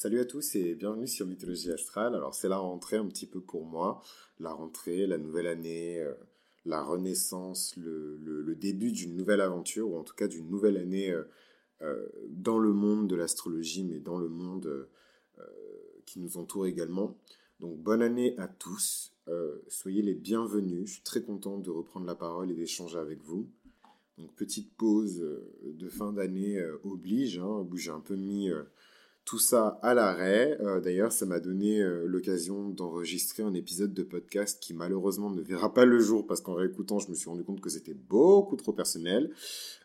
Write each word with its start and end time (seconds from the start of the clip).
Salut 0.00 0.20
à 0.20 0.24
tous 0.24 0.54
et 0.54 0.76
bienvenue 0.76 1.08
sur 1.08 1.26
Mythologie 1.26 1.72
Astrale. 1.72 2.14
Alors 2.14 2.32
c'est 2.32 2.48
la 2.48 2.58
rentrée 2.58 2.98
un 2.98 3.06
petit 3.08 3.26
peu 3.26 3.40
pour 3.40 3.64
moi, 3.64 4.00
la 4.38 4.52
rentrée, 4.52 5.08
la 5.08 5.18
nouvelle 5.18 5.48
année, 5.48 5.98
euh, 5.98 6.14
la 6.64 6.84
renaissance, 6.84 7.74
le, 7.76 8.54
début 8.54 8.92
d'une 8.92 9.16
nouvelle 9.16 9.40
aventure, 9.40 9.90
ou 9.90 9.96
en 9.96 10.04
tout 10.04 10.14
cas 10.14 10.28
d'une 10.28 10.48
nouvelle 10.48 10.76
année 10.76 11.10
euh, 11.10 11.24
euh, 11.82 12.06
dans 12.28 12.60
le 12.60 12.72
monde 12.72 13.08
de 13.08 13.16
l'astrologie, 13.16 13.82
mais 13.82 13.98
dans 13.98 14.18
le 14.18 14.28
monde 14.28 14.86
qui 16.06 16.20
nous 16.20 16.38
entoure 16.38 16.68
également. 16.68 17.18
Donc 17.58 17.76
bonne 17.78 18.00
année 18.00 18.38
à 18.38 18.46
tous, 18.46 19.12
soyez 19.66 20.02
les 20.02 20.14
bienvenus, 20.14 20.86
je 20.86 20.92
suis 20.92 21.02
très 21.02 21.22
content 21.22 21.58
de 21.58 21.70
reprendre 21.70 22.06
la 22.06 22.14
parole 22.14 22.52
et 22.52 22.54
d'échanger 22.54 22.98
avec 22.98 23.20
vous. 23.24 23.50
Donc 24.16 24.32
petite 24.36 24.72
pause 24.76 25.28
de 25.64 25.88
fin 25.88 26.12
d'année 26.12 26.64
oblige, 26.84 27.40
hein, 27.40 27.66
où 27.68 27.76
j'ai 27.76 27.90
un 27.90 27.98
peu 27.98 28.14
mis 28.14 28.48
tout 29.28 29.38
ça 29.38 29.78
à 29.82 29.92
l'arrêt. 29.92 30.56
Euh, 30.62 30.80
d'ailleurs, 30.80 31.12
ça 31.12 31.26
m'a 31.26 31.38
donné 31.38 31.82
euh, 31.82 32.06
l'occasion 32.06 32.70
d'enregistrer 32.70 33.42
un 33.42 33.52
épisode 33.52 33.92
de 33.92 34.02
podcast 34.02 34.58
qui 34.58 34.72
malheureusement 34.72 35.28
ne 35.28 35.42
verra 35.42 35.74
pas 35.74 35.84
le 35.84 36.00
jour 36.00 36.26
parce 36.26 36.40
qu'en 36.40 36.54
réécoutant, 36.54 36.98
je 36.98 37.10
me 37.10 37.14
suis 37.14 37.28
rendu 37.28 37.44
compte 37.44 37.60
que 37.60 37.68
c'était 37.68 37.92
beaucoup 37.92 38.56
trop 38.56 38.72
personnel 38.72 39.30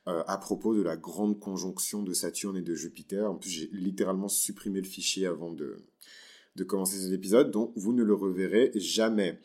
euh, 0.08 0.23
à 0.27 0.38
propos 0.38 0.73
de 0.73 0.82
la 0.82 0.95
grande 0.95 1.41
conjonction 1.41 2.04
de 2.04 2.13
Saturne 2.13 2.55
et 2.55 2.62
de 2.62 2.73
Jupiter. 2.73 3.30
En 3.30 3.35
plus, 3.35 3.49
j'ai 3.49 3.70
littéralement 3.73 4.30
supprimé 4.30 4.80
le 4.80 4.88
fichier 4.88 5.27
avant 5.27 5.52
de, 5.52 5.76
de 6.55 6.63
commencer 6.63 6.98
cet 6.98 7.12
épisode, 7.12 7.52
donc 7.52 7.73
vous 7.76 7.91
ne 7.91 8.04
le 8.04 8.13
reverrez 8.13 8.71
jamais. 8.76 9.41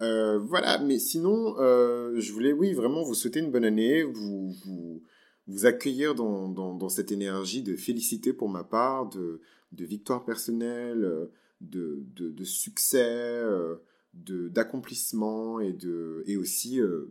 voilà, 0.00 0.78
mais 0.78 0.98
sinon, 0.98 1.56
je 1.58 2.32
voulais, 2.32 2.54
oui, 2.54 2.72
vraiment 2.72 3.02
vous 3.04 3.14
souhaiter 3.14 3.40
une 3.40 3.50
bonne 3.50 3.66
année, 3.66 4.02
vous, 4.02 4.54
vous 4.64 5.02
vous 5.46 5.66
accueillir 5.66 6.14
dans, 6.14 6.48
dans, 6.48 6.88
cette 6.88 7.12
énergie 7.12 7.62
de 7.62 7.76
félicité 7.76 8.32
pour 8.32 8.48
ma 8.48 8.64
part, 8.64 9.08
de, 9.08 9.40
de 9.72 9.84
victoire 9.84 10.24
personnelle, 10.24 11.28
de, 11.60 12.02
de, 12.14 12.30
de 12.30 12.44
succès, 12.44 13.04
euh, 13.04 13.76
d'accomplissement 14.14 15.60
et, 15.60 15.72
de, 15.72 16.22
et 16.26 16.36
aussi 16.36 16.80
euh, 16.80 17.10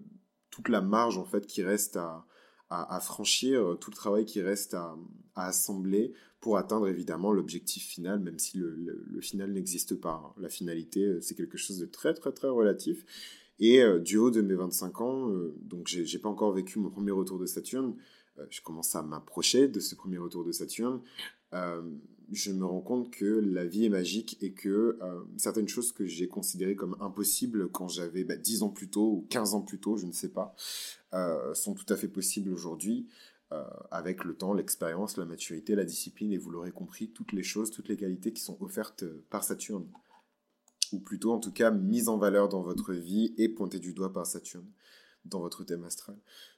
toute 0.50 0.70
la 0.70 0.82
marge 0.82 1.18
en 1.18 1.26
fait 1.26 1.46
qui 1.46 1.64
reste 1.64 1.98
à, 1.98 2.26
à, 2.70 3.00
franchir, 3.02 3.78
tout 3.82 3.92
le 3.92 3.96
travail 3.96 4.26
qui 4.26 4.42
reste 4.42 4.76
à, 4.76 4.96
à 5.36 5.48
assembler 5.48 6.14
pour 6.40 6.58
atteindre 6.58 6.88
évidemment 6.88 7.34
l'objectif 7.34 7.86
final, 7.86 8.20
même 8.20 8.40
si 8.40 8.58
le, 8.58 8.74
le, 8.74 9.22
final 9.22 9.52
n'existe 9.52 9.96
pas. 9.96 10.34
La 10.40 10.48
finalité, 10.48 11.04
euh, 11.04 11.22
c'est 11.22 11.36
quelque 11.36 11.58
chose 11.58 11.80
de 11.80 11.86
très 11.86 12.14
très 12.14 12.32
très 12.32 12.48
relatif. 12.48 13.06
Et 13.64 13.84
du 14.00 14.18
haut 14.18 14.32
de 14.32 14.42
mes 14.42 14.56
25 14.56 15.02
ans, 15.02 15.32
donc 15.62 15.86
j'ai 15.86 16.18
pas 16.18 16.30
encore 16.30 16.52
vécu 16.52 16.80
mon 16.80 16.90
premier 16.90 17.12
retour 17.12 17.38
de 17.38 17.46
Saturne, 17.46 17.94
euh, 17.94 17.94
je 18.50 18.62
commence 18.62 18.96
à 18.96 19.02
m'approcher 19.02 19.68
de 19.68 19.80
ce 19.80 19.96
premier 19.96 20.18
retour 20.18 20.44
de 20.44 20.52
Saturne, 20.52 21.02
euh, 21.54 21.82
je 22.32 22.52
me 22.52 22.66
rends 22.66 22.82
compte 22.82 23.12
que 23.12 23.26
la 23.26 23.66
vie 23.66 23.86
est 23.86 23.90
magique 23.90 24.38
et 24.42 24.54
que 24.54 24.98
euh, 25.02 25.22
certaines 25.38 25.68
choses 25.68 25.92
que 25.92 26.06
j'ai 26.06 26.30
considérées 26.30 26.76
comme 26.76 26.96
impossibles 27.02 27.70
quand 27.70 27.90
j'avais 27.90 28.24
10 28.24 28.60
bah, 28.60 28.66
ans 28.66 28.70
plus 28.70 28.90
tôt 28.90 29.12
ou 29.12 29.28
15 29.30 29.54
ans 29.54 29.62
plus 29.62 29.80
tôt, 29.80 29.98
je 29.98 30.06
ne 30.06 30.14
sais 30.14 30.30
pas, 30.30 30.56
sont 31.54 31.74
tout 31.74 31.92
à 31.92 31.98
fait 31.98 32.08
possibles 32.08 32.52
aujourd'hui. 32.52 33.10
avec 33.92 34.24
le 34.24 34.34
temps, 34.34 34.54
l'expérience, 34.54 35.18
la 35.18 35.26
maturité, 35.26 35.76
la 35.76 35.84
discipline, 35.84 36.32
et 36.32 36.38
vous 36.38 36.52
l'aurez 36.52 36.72
compris, 36.72 37.10
toutes 37.10 37.34
les 37.34 37.44
choses, 37.44 37.70
toutes 37.70 37.90
les 37.90 37.98
qualités 37.98 38.32
qui 38.32 38.42
sont 38.42 38.56
offertes 38.62 39.04
par 39.30 39.44
Saturne, 39.44 39.86
ou 40.94 41.00
plutôt 41.00 41.34
en 41.34 41.40
tout 41.40 41.52
cas 41.52 41.70
mises 41.70 42.08
en 42.08 42.18
valeur 42.18 42.48
dans 42.48 42.62
votre 42.62 42.94
vie 42.94 43.34
et 43.38 43.50
pointées 43.50 43.80
du 43.80 43.94
doigt 43.94 44.14
par 44.14 44.26
Saturne 44.26 44.72
dans 45.26 45.40
votre 45.40 45.64
thème 45.64 45.84
astral. 45.84 46.16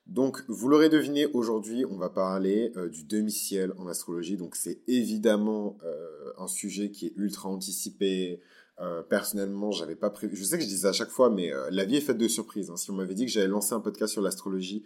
Donc, 0.08 0.44
vous 0.48 0.70
l'aurez 0.70 0.90
deviné, 0.90 1.28
aujourd'hui, 1.28 1.86
on 1.86 1.98
va 1.98 2.10
parler 2.10 2.72
euh, 2.76 2.90
du 2.90 3.04
demi-ciel 3.04 3.74
en 3.78 3.88
astrologie. 3.88 4.38
Donc, 4.38 4.56
c'est 4.56 4.82
évidemment 4.88 5.78
euh, 5.84 6.32
un 6.38 6.48
sujet 6.48 6.92
qui 6.92 7.08
est 7.08 7.14
ultra 7.16 7.50
anticipé. 7.50 8.42
Euh, 8.80 9.04
personnellement, 9.04 9.72
j'avais 9.72 9.96
pas 9.96 10.10
prévu. 10.10 10.36
Je 10.36 10.44
sais 10.44 10.58
que 10.58 10.64
je 10.64 10.70
disais 10.70 10.88
à 10.88 10.94
chaque 10.94 11.10
fois, 11.10 11.30
mais 11.30 11.52
la 11.72 11.86
vie 11.86 11.98
est 11.98 12.02
faite 12.02 12.18
de 12.18 12.28
surprises. 12.28 12.70
Hein. 12.70 12.78
Si 12.78 12.90
on 12.92 12.96
m'avait 12.96 13.14
dit 13.14 13.26
que 13.26 13.32
j'allais 13.32 13.48
lancer 13.48 13.74
un 13.74 13.80
podcast 13.80 14.12
sur 14.12 14.22
l'astrologie 14.22 14.86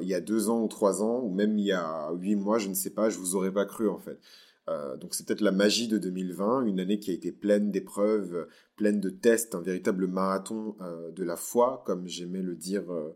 il 0.00 0.06
y 0.06 0.14
a 0.14 0.20
deux 0.20 0.50
ans 0.50 0.62
ou 0.62 0.68
trois 0.68 1.02
ans, 1.02 1.18
ou 1.20 1.28
même 1.28 1.58
il 1.58 1.64
y 1.64 1.72
a 1.72 2.12
huit 2.12 2.36
mois, 2.36 2.58
je 2.58 2.68
ne 2.68 2.74
sais 2.74 2.90
pas, 2.90 3.10
je 3.10 3.18
vous 3.18 3.34
aurais 3.34 3.50
pas 3.52 3.64
cru 3.66 3.88
en 3.88 3.98
fait. 3.98 4.20
Euh, 4.68 4.96
donc 4.96 5.14
c'est 5.14 5.26
peut-être 5.26 5.40
la 5.40 5.52
magie 5.52 5.88
de 5.88 5.98
2020, 5.98 6.66
une 6.66 6.80
année 6.80 6.98
qui 6.98 7.10
a 7.10 7.14
été 7.14 7.32
pleine 7.32 7.70
d'épreuves, 7.70 8.46
pleine 8.76 9.00
de 9.00 9.10
tests, 9.10 9.54
un 9.54 9.60
véritable 9.60 10.06
marathon 10.06 10.76
euh, 10.80 11.10
de 11.10 11.24
la 11.24 11.36
foi, 11.36 11.82
comme 11.84 12.06
j'aimais 12.06 12.42
le 12.42 12.54
dire 12.54 12.84
euh, 12.92 13.12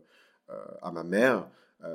à 0.81 0.91
ma 0.91 1.03
mère. 1.03 1.49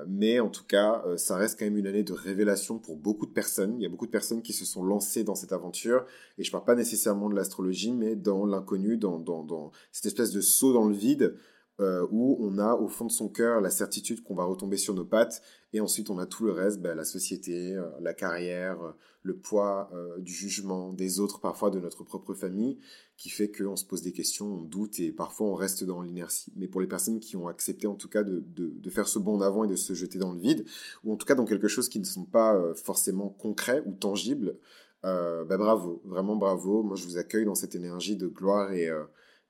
mais 0.06 0.40
en 0.40 0.48
tout 0.48 0.64
cas, 0.64 1.02
ça 1.16 1.36
reste 1.36 1.58
quand 1.58 1.64
même 1.64 1.76
une 1.76 1.86
année 1.86 2.04
de 2.04 2.12
révélation 2.12 2.78
pour 2.78 2.96
beaucoup 2.96 3.26
de 3.26 3.32
personnes. 3.32 3.76
Il 3.78 3.82
y 3.82 3.86
a 3.86 3.88
beaucoup 3.88 4.06
de 4.06 4.10
personnes 4.10 4.42
qui 4.42 4.52
se 4.52 4.64
sont 4.64 4.84
lancées 4.84 5.24
dans 5.24 5.34
cette 5.34 5.52
aventure, 5.52 6.04
et 6.38 6.44
je 6.44 6.48
ne 6.50 6.52
parle 6.52 6.64
pas 6.64 6.74
nécessairement 6.74 7.28
de 7.28 7.34
l'astrologie, 7.34 7.92
mais 7.92 8.14
dans 8.14 8.46
l'inconnu, 8.46 8.96
dans, 8.96 9.18
dans, 9.18 9.42
dans, 9.42 9.72
cette 9.90 10.06
espèce 10.06 10.30
de 10.32 10.40
saut 10.40 10.72
dans 10.72 10.86
le 10.86 10.94
vide, 10.94 11.34
euh, 11.80 12.06
où 12.10 12.36
on 12.38 12.58
a 12.58 12.74
au 12.74 12.86
fond 12.86 13.06
de 13.06 13.10
son 13.10 13.30
cœur 13.30 13.62
la 13.62 13.70
certitude 13.70 14.22
qu'on 14.22 14.34
va 14.34 14.44
retomber 14.44 14.76
sur 14.76 14.92
nos 14.92 15.06
pattes, 15.06 15.42
et 15.72 15.80
ensuite 15.80 16.10
on 16.10 16.18
a 16.18 16.26
tout 16.26 16.44
le 16.44 16.52
reste, 16.52 16.80
bah, 16.82 16.94
la 16.94 17.04
société, 17.04 17.74
euh, 17.74 17.86
la 18.00 18.12
carrière, 18.12 18.80
euh, 18.82 18.92
le 19.22 19.36
poids 19.36 19.88
du 20.18 20.32
jugement 20.32 20.92
des 20.92 21.20
autres, 21.20 21.38
parfois 21.40 21.70
de 21.70 21.78
notre 21.78 22.02
propre 22.02 22.34
famille, 22.34 22.78
qui 23.16 23.30
fait 23.30 23.52
qu'on 23.52 23.76
se 23.76 23.84
pose 23.84 24.02
des 24.02 24.10
questions, 24.10 24.46
on 24.46 24.62
doute, 24.62 24.98
et 24.98 25.12
parfois 25.12 25.46
on 25.46 25.54
reste 25.54 25.84
dans 25.84 26.02
l'inertie. 26.02 26.52
Mais 26.56 26.66
pour 26.66 26.80
les 26.80 26.88
personnes 26.88 27.20
qui 27.20 27.36
ont 27.36 27.46
accepté 27.46 27.86
en 27.86 27.94
tout 27.94 28.08
cas 28.08 28.24
de, 28.24 28.90
faire 28.90 29.06
ce 29.06 29.20
bond 29.20 29.40
avant 29.40 29.62
et 29.62 29.68
de 29.68 29.76
se 29.76 29.94
jeter 29.94 30.18
dans 30.18 30.32
le 30.32 30.40
vide, 30.40 30.66
ou 31.04 31.12
en 31.12 31.16
tout 31.16 31.24
cas 31.24 31.36
dans 31.36 31.44
quelque 31.44 31.68
chose 31.68 31.88
qui 31.88 32.00
ne 32.00 32.04
sont 32.04 32.24
pas 32.24 32.60
forcément 32.74 33.28
concrets 33.28 33.84
ou 33.86 33.92
tangibles, 33.92 34.56
bah, 35.04 35.56
bravo, 35.56 36.02
vraiment 36.04 36.34
bravo. 36.34 36.82
Moi 36.82 36.96
je 36.96 37.04
vous 37.04 37.16
accueille 37.16 37.44
dans 37.44 37.54
cette 37.54 37.76
énergie 37.76 38.16
de 38.16 38.26
gloire 38.26 38.72
et 38.72 38.90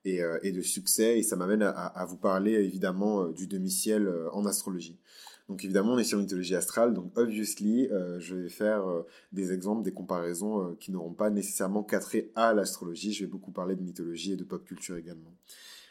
euh, 0.05 0.37
et, 0.43 0.51
de 0.51 0.61
succès. 0.61 1.17
Et 1.17 1.23
ça 1.23 1.37
m'amène 1.37 1.61
à, 1.61 2.05
vous 2.05 2.17
parler 2.17 2.53
évidemment 2.53 3.23
euh, 3.23 3.31
du 3.31 3.47
demi-ciel 3.47 4.05
euh, 4.05 4.29
en 4.33 4.45
astrologie. 4.45 4.99
Donc 5.47 5.63
évidemment, 5.63 5.93
on 5.93 5.97
est 5.97 6.03
sur 6.03 6.17
mythologie 6.17 6.55
astrale, 6.55 6.93
donc 6.93 7.17
obviously, 7.17 7.89
je 8.19 8.35
vais 8.35 8.47
faire 8.47 8.85
des 9.33 9.51
exemples, 9.51 9.83
des 9.83 9.91
comparaisons 9.91 10.73
qui 10.79 10.89
n'auront 10.89 11.11
pas 11.11 11.29
nécessairement 11.29 11.83
trait 11.83 12.31
à 12.33 12.53
l'astrologie. 12.53 13.11
Je 13.11 13.25
vais 13.25 13.29
beaucoup 13.29 13.51
parler 13.51 13.75
de 13.75 13.81
mythologie 13.81 14.31
et 14.31 14.35
de 14.37 14.45
pop 14.45 14.63
culture 14.63 14.95
également. 14.95 15.33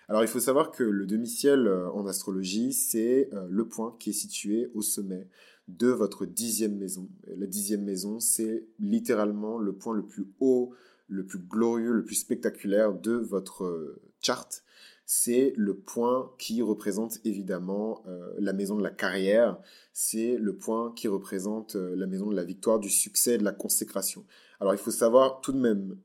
Alors 0.09 0.23
il 0.23 0.27
faut 0.27 0.41
savoir 0.41 0.71
que 0.71 0.83
le 0.83 1.05
demi-ciel 1.05 1.69
en 1.69 2.07
astrologie, 2.07 2.73
c'est 2.73 3.29
le 3.47 3.69
point 3.69 3.95
qui 4.01 4.11
est 4.11 4.15
situé 4.15 4.71
au 4.73 4.81
sommet 4.81 5.29
de 5.69 5.89
votre 5.89 6.25
dixième 6.25 6.79
maison. 6.79 7.11
la 7.27 7.47
dixième 7.47 7.85
maison, 7.85 8.21
c'est 8.21 8.65
littéralement 8.81 9.59
le 9.59 9.75
point 9.75 9.95
le 9.95 10.07
plus 10.07 10.29
haut 10.41 10.73
le 11.13 11.25
plus 11.25 11.39
glorieux, 11.39 11.93
le 11.93 12.05
plus 12.05 12.17
spectaculaire 12.17 12.93
de 12.95 13.13
votre 13.13 13.65
euh, 13.65 14.01
charte, 14.21 14.65
c'est 15.05 15.53
le 15.57 15.75
point 15.75 16.33
qui 16.39 16.63
représente 16.63 17.19
évidemment 17.25 18.03
euh, 18.07 18.33
la 18.39 18.53
maison 18.53 18.77
de 18.77 18.83
la 18.83 18.91
carrière, 18.91 19.59
c'est 19.93 20.37
le 20.39 20.57
point 20.57 20.93
qui 20.97 21.09
représente 21.09 21.77
euh, 21.77 21.95
la 21.97 22.07
maison 22.07 22.31
de 22.31 22.37
la 22.37 22.45
victoire, 22.45 22.79
du 22.79 22.89
succès, 22.89 23.37
de 23.37 23.45
la 23.45 23.53
consécration. 23.53 24.25
Alors 24.59 24.73
il 24.73 24.79
faut 24.79 24.93
savoir 24.93 25.41
tout 25.41 25.51
de 25.51 25.59
même, 25.59 25.97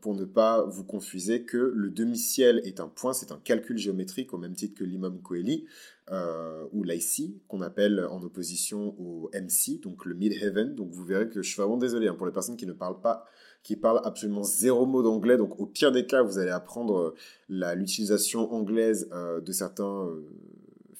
pour 0.00 0.14
ne 0.14 0.24
pas 0.24 0.64
vous 0.64 0.82
confuser, 0.82 1.44
que 1.44 1.58
le 1.58 1.90
demi-ciel 1.90 2.62
est 2.64 2.80
un 2.80 2.88
point, 2.88 3.12
c'est 3.12 3.32
un 3.32 3.38
calcul 3.44 3.76
géométrique 3.76 4.32
au 4.32 4.38
même 4.38 4.54
titre 4.54 4.78
que 4.78 4.84
l'imam 4.84 5.20
Koeli, 5.20 5.66
ou 6.72 6.84
l'IC, 6.84 7.46
qu'on 7.48 7.60
appelle 7.60 8.06
en 8.10 8.22
opposition 8.22 8.98
au 8.98 9.28
MC, 9.34 9.82
donc 9.82 10.06
le 10.06 10.14
mid-heaven. 10.14 10.74
Donc 10.74 10.90
vous 10.90 11.04
verrez 11.04 11.28
que 11.28 11.42
je 11.42 11.50
suis 11.50 11.60
vraiment 11.60 11.76
désolé 11.76 12.08
hein, 12.08 12.14
pour 12.14 12.24
les 12.24 12.32
personnes 12.32 12.56
qui 12.56 12.64
ne 12.64 12.72
parlent 12.72 13.02
pas 13.02 13.26
qui 13.62 13.76
parle 13.76 14.00
absolument 14.04 14.42
zéro 14.42 14.86
mot 14.86 15.02
d'anglais. 15.02 15.36
Donc 15.36 15.60
au 15.60 15.66
pire 15.66 15.92
des 15.92 16.06
cas, 16.06 16.22
vous 16.22 16.38
allez 16.38 16.50
apprendre 16.50 17.14
euh, 17.50 17.74
l'utilisation 17.74 18.52
anglaise 18.52 19.08
euh, 19.12 19.40
de 19.40 19.52
certains 19.52 20.06
euh, 20.06 20.24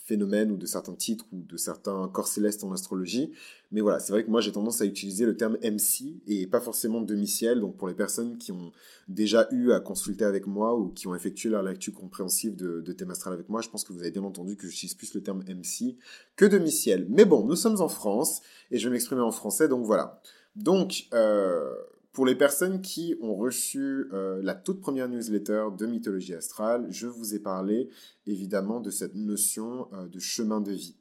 phénomènes 0.08 0.50
ou 0.50 0.56
de 0.56 0.66
certains 0.66 0.94
titres 0.94 1.26
ou 1.32 1.42
de 1.42 1.56
certains 1.58 2.08
corps 2.08 2.28
célestes 2.28 2.64
en 2.64 2.72
astrologie. 2.72 3.30
Mais 3.70 3.82
voilà, 3.82 4.00
c'est 4.00 4.12
vrai 4.12 4.24
que 4.24 4.30
moi 4.30 4.40
j'ai 4.40 4.52
tendance 4.52 4.80
à 4.80 4.86
utiliser 4.86 5.26
le 5.26 5.36
terme 5.36 5.58
MC 5.62 6.16
et 6.26 6.46
pas 6.46 6.60
forcément 6.60 7.02
demi-ciel. 7.02 7.60
Donc 7.60 7.76
pour 7.76 7.88
les 7.88 7.94
personnes 7.94 8.38
qui 8.38 8.50
ont 8.50 8.72
déjà 9.06 9.46
eu 9.50 9.72
à 9.72 9.80
consulter 9.80 10.24
avec 10.24 10.46
moi 10.46 10.74
ou 10.74 10.88
qui 10.88 11.06
ont 11.06 11.14
effectué 11.14 11.50
leur 11.50 11.62
lecture 11.62 11.92
compréhensive 11.92 12.56
de, 12.56 12.92
thème 12.92 13.10
astral 13.10 13.34
avec 13.34 13.50
moi, 13.50 13.60
je 13.60 13.68
pense 13.68 13.84
que 13.84 13.92
vous 13.92 14.00
avez 14.00 14.10
bien 14.10 14.24
entendu 14.24 14.56
que 14.56 14.66
j'utilise 14.66 14.94
plus 14.94 15.12
le 15.14 15.22
terme 15.22 15.44
MC 15.46 15.96
que 16.36 16.46
demi-ciel. 16.46 17.06
Mais 17.10 17.26
bon, 17.26 17.44
nous 17.44 17.56
sommes 17.56 17.80
en 17.82 17.88
France 17.88 18.40
et 18.70 18.78
je 18.78 18.88
vais 18.88 18.94
m'exprimer 18.94 19.20
en 19.20 19.30
français, 19.30 19.68
donc 19.68 19.84
voilà. 19.84 20.22
Donc, 20.56 21.06
euh, 21.12 21.74
pour 22.18 22.26
les 22.26 22.34
personnes 22.34 22.82
qui 22.82 23.14
ont 23.20 23.36
reçu 23.36 24.08
euh, 24.12 24.42
la 24.42 24.56
toute 24.56 24.80
première 24.80 25.08
newsletter 25.08 25.66
de 25.78 25.86
Mythologie 25.86 26.34
Astrale, 26.34 26.88
je 26.90 27.06
vous 27.06 27.36
ai 27.36 27.38
parlé 27.38 27.90
évidemment 28.26 28.80
de 28.80 28.90
cette 28.90 29.14
notion 29.14 29.86
euh, 29.92 30.08
de 30.08 30.18
chemin 30.18 30.60
de 30.60 30.72
vie, 30.72 30.96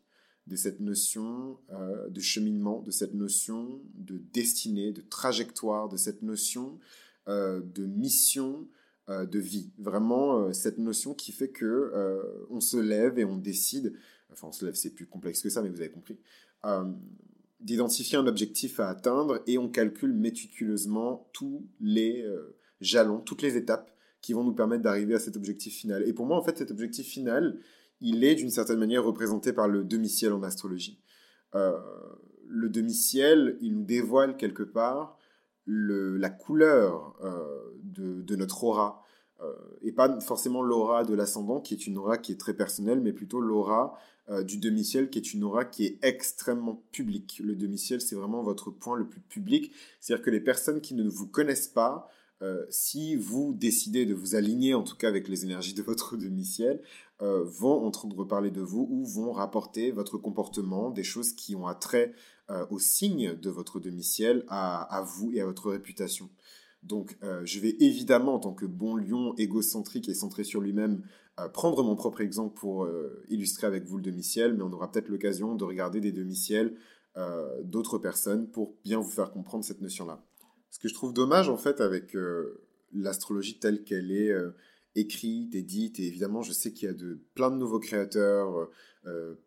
de 0.45 0.55
cette 0.55 0.79
notion 0.79 1.57
euh, 1.71 2.07
de 2.09 2.19
cheminement, 2.19 2.83
de 2.83 2.91
cette 2.91 3.15
notion 3.15 3.81
de 3.95 4.19
destinée, 4.31 4.91
de 4.91 5.01
trajectoire, 5.01 5.89
de 5.89 5.97
cette 5.97 6.21
notion 6.21 6.77
de 7.25 7.85
mission 7.87 8.67
de 9.09 9.39
vie. 9.39 9.71
Vraiment 9.79 10.53
cette 10.53 10.77
notion 10.77 11.15
qui 11.15 11.31
fait 11.31 11.49
que 11.49 12.45
on 12.51 12.61
se 12.61 12.77
lève 12.77 13.17
et 13.17 13.25
on 13.25 13.37
décide, 13.37 13.95
enfin 14.31 14.49
on 14.49 14.51
se 14.51 14.63
lève 14.63 14.75
c'est 14.75 14.91
plus 14.91 15.07
complexe 15.07 15.41
que 15.41 15.49
ça 15.49 15.63
mais 15.63 15.69
vous 15.69 15.81
avez 15.81 15.89
compris, 15.89 16.19
d'identifier 17.59 18.17
un 18.17 18.27
objectif 18.27 18.79
à 18.79 18.89
atteindre 18.89 19.41
et 19.47 19.57
on 19.57 19.69
calcule 19.69 20.13
méticuleusement 20.13 21.29
tous 21.33 21.67
les 21.79 22.21
euh, 22.21 22.55
jalons, 22.81 23.19
toutes 23.19 23.41
les 23.41 23.57
étapes 23.57 23.91
qui 24.21 24.33
vont 24.33 24.43
nous 24.43 24.53
permettre 24.53 24.83
d'arriver 24.83 25.15
à 25.15 25.19
cet 25.19 25.35
objectif 25.37 25.75
final. 25.75 26.07
Et 26.07 26.13
pour 26.13 26.25
moi, 26.25 26.37
en 26.37 26.43
fait, 26.43 26.57
cet 26.57 26.71
objectif 26.71 27.07
final, 27.07 27.59
il 28.01 28.23
est 28.23 28.35
d'une 28.35 28.51
certaine 28.51 28.77
manière 28.77 29.03
représenté 29.03 29.53
par 29.53 29.67
le 29.67 29.83
demi-ciel 29.83 30.33
en 30.33 30.43
astrologie. 30.43 31.01
Euh, 31.55 31.79
le 32.47 32.69
demi-ciel, 32.69 33.57
il 33.61 33.73
nous 33.73 33.83
dévoile 33.83 34.37
quelque 34.37 34.63
part 34.63 35.17
la 35.65 36.29
couleur 36.29 37.17
euh, 37.23 37.73
de, 37.83 38.35
notre 38.35 38.63
aura. 38.63 39.03
et 39.81 39.91
pas 39.91 40.19
forcément 40.21 40.61
l'aura 40.61 41.03
de 41.03 41.13
l'ascendant, 41.13 41.59
qui 41.59 41.73
est 41.73 41.87
une 41.87 41.97
aura 41.97 42.17
qui 42.17 42.31
est 42.31 42.39
très 42.39 42.53
personnelle, 42.53 43.01
mais 43.01 43.11
plutôt 43.11 43.41
l'aura 43.41 43.97
euh, 44.29 44.43
du 44.43 44.57
demi-ciel, 44.57 45.09
qui 45.09 45.19
est 45.19 45.33
une 45.33 45.45
aura 45.45 45.63
qui 45.63 45.85
est 45.85 45.99
extrêmement 46.01 46.83
publique. 46.91 47.39
Le 47.41 47.55
demi-ciel, 47.55 48.01
c'est 48.01 48.15
vraiment 48.15 48.43
votre 48.43 48.71
point 48.71 48.97
le 48.97 49.07
plus 49.07 49.21
public. 49.21 49.71
C'est-à-dire 50.01 50.25
que 50.25 50.29
les 50.29 50.41
personnes 50.41 50.81
qui 50.81 50.95
ne 50.95 51.07
vous 51.07 51.27
connaissent 51.27 51.69
pas, 51.69 52.09
euh, 52.41 52.65
si 52.69 53.15
vous 53.15 53.53
décidez 53.53 54.05
de 54.05 54.13
vous 54.13 54.35
aligner, 54.35 54.73
en 54.73 54.83
tout 54.83 54.97
cas 54.97 55.07
avec 55.07 55.29
les 55.29 55.45
énergies 55.45 55.73
de 55.73 55.81
votre 55.81 56.17
demi-ciel, 56.17 56.81
euh, 57.21 57.45
vont 57.45 57.85
entendre 57.85 58.25
parler 58.25 58.51
de 58.51 58.59
vous 58.59 58.85
ou 58.91 59.05
vont 59.05 59.31
rapporter 59.31 59.91
votre 59.91 60.17
comportement, 60.17 60.89
des 60.89 61.05
choses 61.05 61.31
qui 61.31 61.55
ont 61.55 61.67
attrait 61.67 62.13
au 62.69 62.79
signe 62.79 63.33
de 63.33 63.49
votre 63.49 63.81
demi-ciel, 63.81 64.45
à, 64.47 65.03
vous 65.05 65.33
et 65.33 65.41
à 65.41 65.45
votre 65.45 65.69
réputation. 65.69 66.29
Donc, 66.87 67.17
je 67.43 67.59
vais 67.59 67.75
évidemment, 67.79 68.35
en 68.35 68.39
tant 68.39 68.53
que 68.53 68.65
bon 68.65 68.95
lion 68.95 69.35
égocentrique 69.37 70.09
et 70.09 70.13
centré 70.13 70.43
sur 70.43 70.61
lui-même, 70.61 71.03
prendre 71.53 71.83
mon 71.83 71.95
propre 71.95 72.21
exemple 72.21 72.57
pour 72.59 72.85
euh, 72.85 73.23
illustrer 73.29 73.67
avec 73.67 73.85
vous 73.85 73.97
le 73.97 74.03
demi-ciel, 74.03 74.55
mais 74.55 74.63
on 74.63 74.71
aura 74.73 74.91
peut-être 74.91 75.09
l'occasion 75.09 75.55
de 75.55 75.63
regarder 75.63 76.01
des 76.01 76.11
demi-ciels 76.11 76.75
euh, 77.15 77.61
d'autres 77.63 77.99
personnes 77.99 78.49
pour 78.49 78.75
bien 78.83 78.99
vous 78.99 79.09
faire 79.09 79.31
comprendre 79.31 79.63
cette 79.63 79.81
notion-là. 79.81 80.23
Ce 80.71 80.79
que 80.79 80.87
je 80.87 80.93
trouve 80.93 81.13
dommage 81.13 81.47
en 81.49 81.57
fait 81.57 81.79
avec 81.79 82.15
euh, 82.15 82.63
l'astrologie 82.93 83.59
telle 83.59 83.83
qu'elle 83.83 84.11
est 84.11 84.33
écrite 84.95 85.53
et 85.53 85.61
dite, 85.61 85.99
et 85.99 86.07
évidemment 86.07 86.41
je 86.41 86.53
sais 86.53 86.73
qu'il 86.73 86.87
y 86.87 86.89
a 86.89 86.93
de, 86.93 87.19
plein 87.35 87.51
de 87.51 87.57
nouveaux 87.57 87.79
créateurs, 87.79 88.69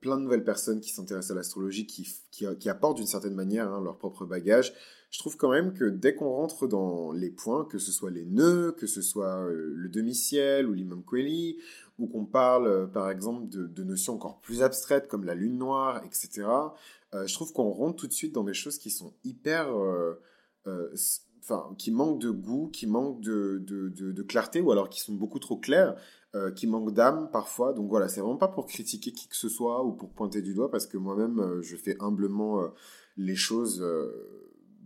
plein 0.01 0.17
de 0.17 0.23
nouvelles 0.23 0.45
personnes 0.45 0.81
qui 0.81 0.91
s'intéressent 0.91 1.33
à 1.33 1.35
l'astrologie, 1.35 1.87
qui, 1.87 2.09
qui, 2.31 2.69
apportent 2.69 2.99
d'une 2.99 3.07
certaine 3.07 3.35
manière 3.35 3.73
hein, 3.73 3.81
leur 3.83 3.99
propre 3.99 4.25
bagage, 4.27 4.73
je 5.11 5.19
trouve 5.19 5.37
quand 5.37 5.51
même 5.51 5.75
que 5.75 5.85
dès 5.85 6.15
qu'on 6.15 6.31
rentre 6.31 6.69
dans 6.69 7.11
les 7.13 7.31
points, 7.31 7.65
que 7.65 7.79
ce 7.79 7.91
soit 7.91 8.11
les 8.11 8.25
nœuds, 8.25 8.73
que 8.79 8.87
ce 8.87 9.03
soit 9.03 9.41
euh, 9.41 9.73
le 9.75 9.89
demi-ciel 9.89 10.69
ou 10.69 10.73
l'imam 10.73 11.03
Kweli, 11.03 11.59
ou 11.99 12.07
qu'on 12.07 12.25
parle 12.25 12.69
euh, 12.69 12.87
par 12.87 13.11
exemple 13.11 13.49
de, 13.49 13.83
notions 13.83 14.15
encore 14.15 14.41
plus 14.41 14.63
abstraites 14.63 15.09
comme 15.09 15.25
la 15.25 15.35
lune 15.35 15.59
noire, 15.59 16.03
etc., 16.05 16.47
euh, 17.13 17.27
je 17.27 17.35
trouve 17.35 17.53
qu'on 17.53 17.71
rentre 17.71 17.97
tout 17.97 18.07
de 18.07 18.13
suite 18.13 18.33
dans 18.33 18.45
des 18.45 18.55
choses 18.55 18.79
qui 18.79 18.91
sont 18.91 19.13
hyper... 19.25 19.69
Enfin, 21.43 21.75
qui 21.79 21.91
manquent 21.91 22.21
de 22.21 22.31
goût, 22.31 22.69
qui 22.69 22.87
manquent 22.87 23.23
de, 23.23 23.59
de, 23.67 24.23
clarté, 24.23 24.61
ou 24.61 24.71
alors 24.71 24.91
qui 24.91 25.01
sont 25.01 25.15
beaucoup 25.15 25.39
trop 25.39 25.57
clairs, 25.57 25.97
qui 26.55 26.67
manquent 26.67 26.93
d'âme 26.93 27.31
parfois. 27.33 27.73
Donc 27.73 27.89
voilà, 27.89 28.09
c'est 28.09 28.21
vraiment 28.21 28.37
pas 28.37 28.47
pour 28.47 28.67
critiquer 28.67 29.11
qui 29.11 29.27
que 29.27 29.35
ce 29.35 29.49
soit 29.49 29.83
ou 29.83 29.93
pour 29.93 30.11
pointer 30.11 30.43
du 30.43 30.55
doigt, 30.55 30.71
parce 30.71 30.87
que 30.87 30.99
moi-même, 30.99 31.61
je 31.63 31.77
fais 31.77 31.97
humblement 31.99 32.63
les 33.17 33.37
choses 33.37 33.83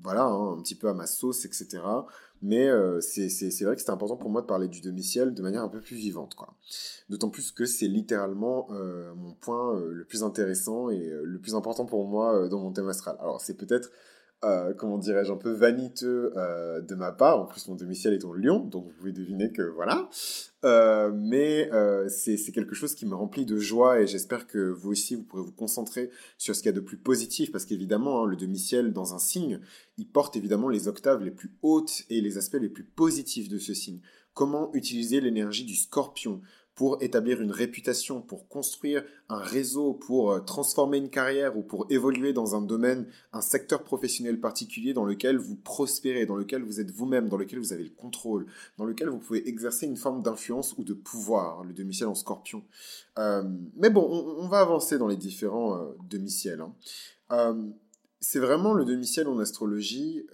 voilà, 0.05 0.25
hein, 0.25 0.53
un 0.53 0.63
petit 0.63 0.75
peu 0.75 0.89
à 0.89 0.95
ma 0.95 1.07
sauce, 1.07 1.47
etc. 1.47 1.81
Mais 2.43 2.69
euh, 2.69 3.01
c'est 3.01 3.65
vrai 3.65 3.75
que 3.75 3.81
c'est 3.81 3.91
important 3.91 4.19
pour 4.19 4.29
moi 4.29 4.43
de 4.43 4.47
parler 4.47 4.69
du 4.69 4.83
demi-ciel 4.83 5.33
de 5.33 5.43
manière 5.43 5.63
un 5.63 5.69
peu 5.69 5.81
plus 5.81 5.97
vivante. 5.97 6.35
quoi. 6.35 6.55
D'autant 7.09 7.31
plus 7.31 7.51
que 7.51 7.65
c'est 7.65 7.89
littéralement 7.89 8.69
euh, 8.71 9.15
mon 9.15 9.33
point 9.33 9.75
euh, 9.75 9.91
le 9.91 10.05
plus 10.05 10.23
intéressant 10.23 10.91
et 10.91 11.11
le 11.23 11.39
plus 11.39 11.55
important 11.55 11.87
pour 11.87 12.07
moi 12.07 12.49
dans 12.49 12.61
mon 12.61 12.71
thème 12.71 12.89
astral. 12.89 13.17
Alors 13.19 13.41
c'est 13.41 13.57
peut-être 13.57 13.91
euh, 14.45 14.75
comment 14.75 14.99
dirais-je, 14.99 15.33
un 15.33 15.37
peu 15.37 15.51
vaniteux 15.51 16.33
euh, 16.37 16.81
de 16.81 16.95
ma 16.95 17.13
part. 17.13 17.41
En 17.41 17.47
plus, 17.47 17.67
mon 17.69 17.75
demi-ciel 17.75 18.15
est 18.15 18.25
en 18.25 18.33
lion, 18.33 18.61
donc 18.61 18.85
vous 18.87 18.93
pouvez 18.93 19.13
deviner 19.13 19.53
que 19.53 19.63
voilà. 19.63 20.09
Euh, 20.65 21.11
mais 21.15 21.71
c'est 22.09 22.53
quelque 22.53 22.75
chose 22.75 22.95
qui 22.95 23.07
me 23.07 23.15
remplit 23.15 23.45
de 23.45 23.59
joie 23.59 24.01
et 24.01 24.07
j'espère 24.07 24.47
que 24.47 24.59
vous 24.59 24.91
aussi, 24.91 25.15
vous 25.15 25.25
pourrez 25.25 25.43
vous 25.43 25.53
concentrer 25.53 26.11
sur 26.39 26.55
ce 26.55 26.61
qu'il 26.61 26.71
y 26.71 26.75
a 26.75 26.77
de 26.77 26.81
plus 26.81 26.99
positif, 26.99 27.53
parce 27.53 27.65
qu'évidemment, 27.65 28.23
hein, 28.23 28.27
le 28.27 28.37
demi-ciel 28.37 28.93
dans 28.93 29.15
un 29.15 29.19
signe, 29.19 29.61
il 29.99 30.09
porte 30.09 30.37
évidemment 30.37 30.69
les 30.69 30.89
octaves 30.89 31.23
les 31.23 31.31
plus 31.31 31.53
hautes 31.63 32.03
et 32.11 32.21
les 32.21 32.39
aspects 32.39 32.59
les 32.61 32.69
plus 32.69 32.85
positifs 32.85 33.49
de 33.49 33.59
ce 33.59 33.75
signe. 33.75 34.01
Comment 34.35 34.75
utiliser 34.75 35.21
l'énergie 35.21 35.65
du 35.65 35.77
scorpion? 35.77 36.41
Pour 36.75 37.01
établir 37.03 37.41
une 37.41 37.53
réputation, 37.53 38.21
pour 38.21 38.49
construire 38.49 39.05
un 39.29 39.39
réseau, 39.39 39.95
pour 39.95 40.33
euh, 40.33 40.41
transformer 40.41 40.99
une 40.99 41.09
carrière 41.09 41.57
ou 41.57 41.63
pour 41.63 41.87
évoluer 41.91 42.33
dans 42.33 42.57
un 42.57 42.63
domaine, 42.63 43.07
un 43.33 43.41
secteur 43.41 43.85
professionnel 43.85 44.41
particulier 44.41 44.93
dans 44.93 45.05
lequel 45.05 45.37
vous 45.39 45.55
prospérez, 45.55 46.27
dans 46.27 46.35
lequel 46.35 46.63
vous 46.63 46.81
êtes 46.81 46.91
vous-même, 46.91 47.29
dans 47.29 47.37
lequel 47.37 47.61
vous 47.61 47.73
avez 47.73 47.85
le 47.85 47.91
contrôle, 47.91 48.47
dans 48.77 48.85
lequel 48.85 49.09
vous 49.09 49.19
pouvez 49.19 49.49
exercer 49.49 49.87
une 49.87 49.97
forme 49.97 50.23
d'influence 50.23 50.77
ou 50.77 50.83
de 50.83 50.95
pouvoir, 50.95 51.63
le 51.63 51.73
demi-ciel 51.73 52.09
en 52.09 52.15
scorpion. 52.15 52.65
Euh, 53.19 53.45
mais 53.77 53.91
bon, 53.91 54.05
on, 54.39 54.49
va 54.49 54.61
avancer 54.61 54.99
dans 54.99 55.07
les 55.07 55.17
différents 55.17 55.77
euh, 55.77 55.93
demi-ciels. 56.09 56.61
Hein. 57.31 57.75
c'est 58.21 58.41
vraiment 58.41 58.75
le 58.75 58.85
demi-ciel 58.85 59.29
en 59.29 59.39
astrologie, 59.39 60.27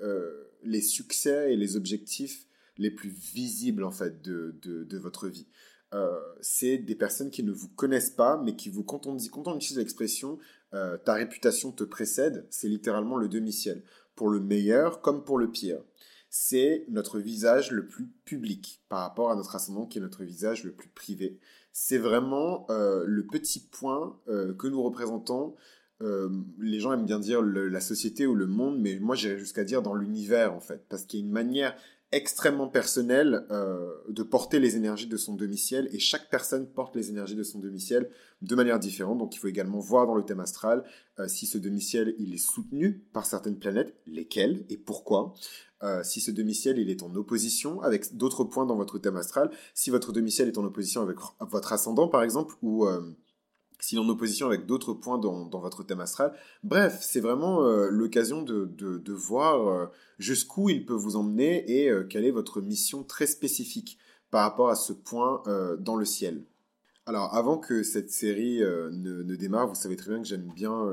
les 0.62 0.82
succès 0.82 1.52
et 1.52 1.56
les 1.56 1.76
objectifs 1.76 2.46
les 2.76 2.90
plus 2.90 3.10
visibles 3.10 3.84
en 3.84 3.90
fait 3.90 4.22
de, 4.22 4.58
de 4.62 4.98
votre 4.98 5.28
vie. 5.28 5.46
Euh, 5.92 6.20
c'est 6.40 6.78
des 6.78 6.94
personnes 6.94 7.30
qui 7.30 7.42
ne 7.42 7.50
vous 7.50 7.68
connaissent 7.68 8.10
pas, 8.10 8.40
mais 8.44 8.54
qui 8.54 8.70
vous, 8.70 8.84
quand 8.84 9.06
on, 9.06 9.14
dit, 9.14 9.28
utilise 9.28 9.78
l'expression 9.78 10.38
euh, 10.72 10.96
ta 10.98 11.14
réputation 11.14 11.72
te 11.72 11.82
précède, 11.82 12.46
c'est 12.48 12.68
littéralement 12.68 13.16
le 13.16 13.28
demi-ciel, 13.28 13.82
pour 14.14 14.28
le 14.28 14.40
meilleur 14.40 15.00
comme 15.00 15.24
pour 15.24 15.38
le 15.38 15.50
pire. 15.50 15.80
C'est 16.28 16.84
notre 16.88 17.18
visage 17.18 17.72
le 17.72 17.88
plus 17.88 18.06
public 18.24 18.84
par 18.88 19.00
rapport 19.00 19.32
à 19.32 19.34
notre 19.34 19.56
ascendant 19.56 19.86
qui 19.86 19.98
est 19.98 20.00
notre 20.00 20.22
visage 20.22 20.62
le 20.62 20.70
plus 20.70 20.90
privé. 20.90 21.40
C'est 21.72 21.98
vraiment 21.98 22.66
euh, 22.70 23.02
le 23.04 23.26
petit 23.26 23.60
point 23.60 24.16
que 24.26 24.68
nous 24.68 24.82
représentons. 24.82 25.56
les 26.00 26.78
gens 26.78 26.92
aiment 26.92 27.04
bien 27.04 27.18
dire 27.18 27.42
la 27.42 27.80
société 27.80 28.28
ou 28.28 28.36
le 28.36 28.46
monde, 28.46 28.78
mais 28.78 29.00
moi 29.00 29.16
j'irais 29.16 29.38
jusqu'à 29.38 29.64
dire 29.64 29.82
dans 29.82 29.94
l'univers 29.94 30.54
en 30.54 30.60
fait, 30.60 30.84
parce 30.88 31.04
qu'il 31.04 31.18
y 31.18 31.22
a 31.22 31.26
une 31.26 31.32
manière 31.32 31.74
extrêmement 32.12 32.68
personnel 32.68 33.46
euh, 33.50 33.92
de 34.08 34.22
porter 34.22 34.58
les 34.58 34.76
énergies 34.76 35.06
de 35.06 35.16
son 35.16 35.34
demi-ciel 35.34 35.88
et 35.92 35.98
chaque 35.98 36.28
personne 36.28 36.66
porte 36.66 36.96
les 36.96 37.10
énergies 37.10 37.36
de 37.36 37.44
son 37.44 37.60
demi-ciel 37.60 38.10
de 38.42 38.54
manière 38.56 38.80
différente. 38.80 39.18
Donc 39.18 39.34
il 39.36 39.38
faut 39.38 39.46
également 39.46 39.78
voir 39.78 40.06
dans 40.06 40.16
le 40.16 40.24
thème 40.24 40.40
astral 40.40 40.84
euh, 41.18 41.28
si 41.28 41.46
ce 41.46 41.58
demi-ciel 41.58 42.14
il 42.18 42.34
est 42.34 42.38
soutenu 42.38 43.04
par 43.12 43.26
certaines 43.26 43.58
planètes, 43.58 43.94
lesquelles 44.06 44.64
et 44.68 44.76
pourquoi. 44.76 45.34
Euh, 45.82 46.02
si 46.02 46.20
ce 46.20 46.30
demi-ciel 46.30 46.78
il 46.78 46.90
est 46.90 47.02
en 47.02 47.14
opposition 47.14 47.80
avec 47.80 48.16
d'autres 48.16 48.44
points 48.44 48.66
dans 48.66 48.76
votre 48.76 48.98
thème 48.98 49.16
astral, 49.16 49.50
si 49.72 49.90
votre 49.90 50.12
demi-ciel 50.12 50.48
est 50.48 50.58
en 50.58 50.64
opposition 50.64 51.02
avec 51.02 51.16
votre 51.40 51.72
ascendant 51.72 52.08
par 52.08 52.22
exemple 52.22 52.54
ou 52.62 52.86
s'il 53.80 53.98
est 53.98 54.00
en 54.00 54.08
opposition 54.08 54.46
avec 54.46 54.66
d'autres 54.66 54.92
points 54.92 55.18
dans, 55.18 55.48
votre 55.48 55.82
thème 55.82 56.00
astral. 56.00 56.32
Bref, 56.62 56.98
c'est 57.00 57.20
vraiment 57.20 57.64
euh, 57.64 57.88
l'occasion 57.90 58.42
de, 58.42 59.12
voir 59.12 59.68
euh, 59.68 59.86
jusqu'où 60.18 60.68
il 60.68 60.86
peut 60.86 60.94
vous 60.94 61.16
emmener 61.16 61.64
et 61.70 61.90
euh, 61.90 62.04
quelle 62.04 62.24
est 62.24 62.30
votre 62.30 62.60
mission 62.60 63.02
très 63.02 63.26
spécifique 63.26 63.98
par 64.30 64.42
rapport 64.42 64.68
à 64.68 64.76
ce 64.76 64.92
point 64.92 65.42
dans 65.80 65.96
le 65.96 66.04
ciel. 66.04 66.44
Alors, 67.04 67.34
avant 67.34 67.58
que 67.58 67.82
cette 67.82 68.12
série 68.12 68.60
ne, 68.60 69.34
démarre, 69.34 69.66
vous 69.66 69.74
savez 69.74 69.96
très 69.96 70.10
bien 70.10 70.22
que 70.22 70.28
j'aime 70.28 70.52
bien 70.54 70.86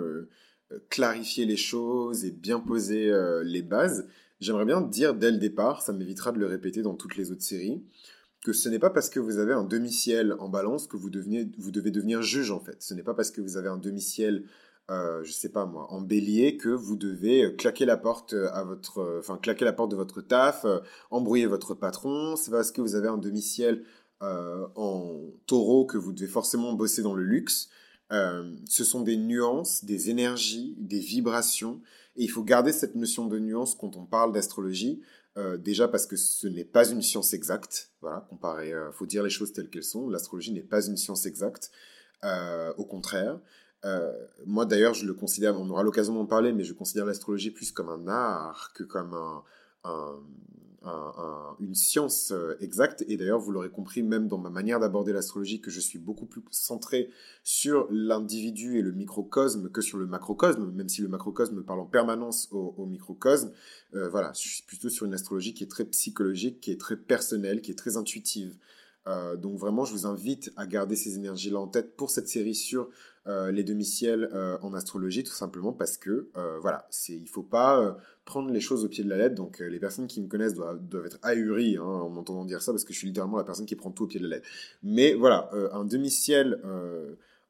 clarifier 0.89 1.45
les 1.45 1.55
choses 1.55 2.25
et 2.25 2.31
bien 2.31 2.59
poser 2.59 3.11
les 3.43 3.61
bases. 3.61 4.07
J'aimerais 4.39 4.65
bien 4.65 4.81
dire 4.81 5.13
dès 5.13 5.29
le 5.29 5.37
départ, 5.37 5.83
ça 5.83 5.93
m'évitera 5.93 6.31
de 6.31 6.39
le 6.39 6.47
répéter 6.47 6.81
dans 6.81 6.95
toutes 6.95 7.15
les 7.15 7.31
autres 7.31 7.43
séries, 7.43 7.83
que 8.43 8.53
ce 8.53 8.69
n'est 8.69 8.79
pas 8.79 8.89
parce 8.89 9.09
que 9.09 9.19
vous 9.19 9.39
avez 9.39 9.53
un 9.53 9.63
demi-ciel 9.63 10.35
en 10.39 10.49
balance 10.49 10.87
que 10.87 10.97
vous, 10.97 11.09
devenez, 11.09 11.49
vous 11.57 11.71
devez 11.71 11.91
devenir 11.91 12.21
juge 12.21 12.51
en 12.51 12.59
fait. 12.59 12.77
Ce 12.79 12.93
n'est 12.93 13.03
pas 13.03 13.13
parce 13.13 13.31
que 13.31 13.41
vous 13.41 13.57
avez 13.57 13.67
un 13.67 13.77
demi-ciel, 13.77 14.45
euh, 14.89 15.23
je 15.23 15.31
sais 15.31 15.49
pas 15.49 15.65
moi, 15.65 15.91
en 15.91 16.01
bélier 16.01 16.57
que 16.57 16.69
vous 16.69 16.95
devez 16.95 17.45
euh, 17.45 17.51
claquer 17.51 17.85
la 17.85 17.97
porte 17.97 18.33
euh, 18.33 18.49
à 18.53 18.63
votre, 18.63 18.99
euh, 18.99 19.19
enfin 19.19 19.37
claquer 19.37 19.65
la 19.65 19.73
porte 19.73 19.91
de 19.91 19.95
votre 19.95 20.21
taf, 20.21 20.65
embrouiller 21.11 21.47
votre 21.47 21.73
patron. 21.73 22.35
C'est 22.35 22.51
parce 22.51 22.71
que 22.71 22.81
vous 22.81 22.95
avez 22.95 23.07
un 23.07 23.17
demi-ciel 23.17 23.83
en 24.19 25.21
taureau 25.45 25.85
que 25.85 25.97
vous 25.97 26.11
devez 26.11 26.27
forcément 26.27 26.73
bosser 26.73 27.03
dans 27.03 27.13
le 27.13 27.23
luxe. 27.23 27.69
ce 28.09 28.83
sont 28.83 29.01
des 29.01 29.15
nuances, 29.15 29.85
des 29.85 30.09
énergies, 30.09 30.75
des 30.79 30.99
vibrations. 30.99 31.81
Et 32.15 32.23
il 32.23 32.27
faut 32.29 32.43
garder 32.43 32.71
cette 32.71 32.95
notion 32.95 33.27
de 33.27 33.37
nuance 33.37 33.75
quand 33.75 33.95
on 33.95 34.05
parle 34.05 34.31
d'astrologie. 34.31 35.01
Euh, 35.37 35.57
déjà 35.57 35.87
parce 35.87 36.07
que 36.07 36.15
ce 36.15 36.47
n'est 36.47 36.65
pas 36.65 36.89
une 36.89 37.03
science 37.03 37.33
exacte, 37.33 37.91
voilà, 38.01 38.27
euh, 38.43 38.91
faut 38.91 39.05
dire 39.05 39.21
les 39.21 39.29
choses 39.29 39.53
telles 39.53 39.69
qu'elles 39.69 39.83
sont. 39.83 40.09
L'astrologie 40.09 40.51
n'est 40.51 40.61
pas 40.61 40.85
une 40.87 40.97
science 40.97 41.27
exacte, 41.27 41.71
euh, 42.23 42.73
au 42.77 42.85
contraire. 42.85 43.39
moi 44.45 44.65
d'ailleurs, 44.65 44.95
je 44.95 45.05
le 45.05 45.13
considère, 45.13 45.59
on 45.59 45.69
aura 45.69 45.83
l'occasion 45.83 46.15
d'en 46.15 46.25
parler, 46.25 46.51
mais 46.53 46.63
je 46.63 46.73
considère 46.73 47.05
l'astrologie 47.05 47.51
plus 47.51 47.71
comme 47.71 47.89
un 47.89 48.07
art 48.07 48.71
que 48.73 48.83
comme 48.83 49.13
un, 49.13 49.43
une 51.59 51.75
science 51.75 52.31
euh, 52.31 52.55
exacte. 52.59 53.03
Et 53.07 53.17
d'ailleurs, 53.17 53.39
vous 53.39 53.51
l'aurez 53.51 53.69
compris 53.69 54.03
même 54.03 54.27
dans 54.27 54.37
ma 54.37 54.49
manière 54.49 54.79
d'aborder 54.79 55.13
l'astrologie, 55.13 55.59
que 55.59 55.71
je 55.71 55.79
suis 55.79 55.99
beaucoup 55.99 56.25
plus 56.25 56.41
centré 56.51 57.09
sur 57.43 57.87
l'individu 57.89 58.77
et 58.77 58.81
le 58.81 58.91
microcosme 58.91 59.69
que 59.69 59.81
sur 59.81 59.97
le 59.97 60.05
macrocosme, 60.05 60.71
même 60.71 60.89
si 60.89 61.01
le 61.01 61.07
macrocosme 61.07 61.63
parle 61.63 61.79
en 61.79 61.85
permanence 61.85 62.49
au, 62.51 62.85
microcosme. 62.85 63.51
Euh, 63.95 64.09
voilà, 64.09 64.31
je 64.33 64.47
suis 64.47 64.63
plutôt 64.63 64.89
sur 64.89 65.05
une 65.05 65.13
astrologie 65.13 65.53
qui 65.53 65.63
est 65.63 65.71
très 65.71 65.85
psychologique, 65.85 66.59
qui 66.61 66.71
est 66.71 66.79
très 66.79 66.97
personnelle, 66.97 67.61
qui 67.61 67.71
est 67.71 67.75
très 67.75 67.97
intuitive. 67.97 68.55
Euh, 69.07 69.35
donc 69.35 69.57
vraiment, 69.57 69.85
je 69.85 69.93
vous 69.93 70.05
invite 70.05 70.51
à 70.57 70.65
garder 70.67 70.95
ces 70.95 71.15
énergies-là 71.15 71.59
en 71.59 71.67
tête 71.67 71.95
pour 71.95 72.09
cette 72.09 72.27
série 72.27 72.55
sur 72.55 72.89
euh, 73.27 73.51
les 73.51 73.63
demi-ciels 73.63 74.29
euh, 74.33 74.57
en 74.61 74.73
astrologie, 74.73 75.23
tout 75.23 75.33
simplement 75.33 75.73
parce 75.73 75.97
que, 75.97 76.29
voilà, 76.61 76.87
il 77.09 77.23
ne 77.23 77.27
faut 77.27 77.43
pas 77.43 77.97
prendre 78.25 78.51
les 78.51 78.59
choses 78.59 78.83
au 78.83 78.89
pied 78.89 79.03
de 79.03 79.09
la 79.09 79.17
lettre. 79.17 79.35
Donc 79.35 79.59
les 79.59 79.79
personnes 79.79 80.07
qui 80.07 80.21
me 80.21 80.27
connaissent 80.27 80.53
doivent, 80.53 81.05
être 81.05 81.19
ahuries 81.23 81.77
hein, 81.77 81.83
en 81.83 82.09
m'entendant 82.09 82.45
dire 82.45 82.61
ça, 82.61 82.71
parce 82.71 82.83
que 82.83 82.93
je 82.93 82.97
suis 82.97 83.07
littéralement 83.07 83.37
la 83.37 83.43
personne 83.43 83.65
qui 83.65 83.75
prend 83.75 83.91
tout 83.91 84.03
au 84.03 84.07
pied 84.07 84.19
de 84.19 84.27
la 84.27 84.37
lettre. 84.37 84.47
Mais 84.83 85.13
voilà, 85.13 85.49
un 85.71 85.85
demi-ciel 85.85 86.61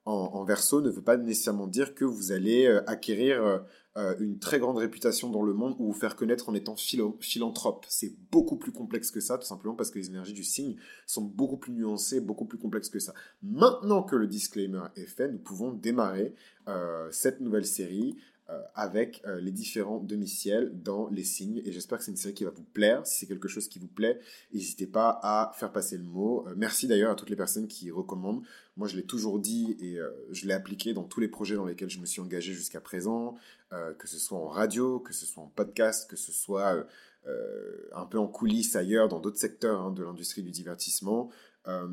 en, 0.08 0.44
verso 0.44 0.82
ne 0.82 0.90
veut 0.90 1.02
pas 1.02 1.18
nécessairement 1.18 1.68
dire 1.68 1.94
que 1.94 2.06
vous 2.06 2.32
allez 2.32 2.68
acquérir 2.88 3.62
euh, 3.98 4.16
une 4.20 4.38
très 4.38 4.60
grande 4.60 4.78
réputation 4.78 5.32
dans 5.32 5.42
le 5.42 5.54
monde 5.54 5.76
ou 5.80 5.88
vous 5.88 6.00
faire 6.00 6.16
connaître 6.16 6.50
en 6.50 6.54
étant 6.54 6.76
philanthrope. 7.20 7.84
C'est 7.90 8.16
beaucoup 8.32 8.56
plus 8.56 8.72
complexe 8.72 9.10
que 9.10 9.20
ça, 9.20 9.40
tout 9.40 9.48
simplement 9.48 9.74
parce 9.74 9.90
que 9.90 9.98
les 9.98 10.10
énergies 10.10 10.34
du 10.34 10.44
signe 10.44 10.76
sont 11.08 11.24
beaucoup 11.24 11.58
plus 11.58 11.74
nuancées, 11.74 12.22
beaucoup 12.22 12.46
plus 12.46 12.60
complexes 12.60 12.90
que 12.90 13.00
ça. 13.00 13.16
Maintenant 13.42 14.04
que 14.04 14.16
le 14.16 14.28
disclaimer 14.28 14.84
est 14.96 15.08
fait, 15.08 15.32
nous 15.32 15.40
pouvons 15.40 15.72
démarrer 15.72 16.36
euh, 16.68 17.08
cette 17.10 17.42
nouvelle 17.42 17.66
série 17.66 18.18
euh, 18.50 18.62
avec 18.76 19.22
euh, 19.26 19.42
les 19.42 19.52
différents 19.52 20.00
demi-ciels 20.00 20.72
dans 20.82 21.10
les 21.10 21.26
signes. 21.26 21.62
Et 21.66 21.74
j'espère 21.74 21.98
que 21.98 22.06
c'est 22.06 22.12
une 22.12 22.18
série 22.18 22.34
qui 22.34 22.46
va 22.46 22.50
vous 22.52 22.64
plaire. 22.64 23.06
Si 23.06 23.20
c'est 23.20 23.26
quelque 23.26 23.50
chose 23.50 23.68
qui 23.68 23.78
vous 23.78 23.90
plaît, 23.90 24.22
n'hésitez 24.54 24.88
pas 24.88 25.20
à 25.22 25.52
faire 25.56 25.70
passer 25.74 25.98
le 25.98 26.06
mot. 26.06 26.48
Euh, 26.48 26.54
merci 26.56 26.88
d'ailleurs 26.88 27.12
à 27.12 27.16
toutes 27.16 27.30
les 27.30 27.36
personnes 27.36 27.68
qui 27.68 27.92
recommandent. 27.92 28.42
Moi, 28.78 28.88
je 28.88 28.96
l'ai 28.96 29.04
toujours 29.04 29.40
dit 29.40 29.76
et 29.82 29.98
je 30.30 30.46
l'ai 30.46 30.54
appliqué 30.54 30.94
dans 30.94 31.04
tous 31.04 31.20
les 31.20 31.28
projets 31.28 31.56
dans 31.56 31.66
lesquels 31.66 31.90
je 31.90 32.00
me 32.00 32.06
suis 32.06 32.22
engagé 32.22 32.54
jusqu'à 32.54 32.80
présent, 32.80 33.36
que 33.72 34.08
ce 34.08 34.20
soit 34.20 34.38
en 34.38 34.46
radio, 34.46 35.00
que 35.00 35.14
ce 35.14 35.26
soit 35.26 35.42
en 35.42 35.48
podcast, 35.48 36.08
que 36.08 36.16
ce 36.16 36.32
soit 36.32 36.86
un 37.26 38.06
peu 38.06 38.20
en 38.20 38.28
coulisses 38.28 38.76
ailleurs, 38.76 39.08
dans 39.08 39.20
d'autres 39.20 39.40
secteurs 39.40 39.82
hein, 39.82 39.92
de 39.92 40.04
l'industrie 40.04 40.44
du 40.44 40.52
divertissement. 40.52 41.32